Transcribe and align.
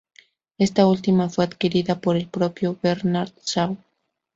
Esta 0.57 0.87
última 0.87 1.29
fue 1.29 1.45
adquirida 1.45 1.99
por 2.01 2.15
el 2.17 2.27
propio 2.27 2.75
Bernard 2.81 3.29
Shaw. 3.45 3.77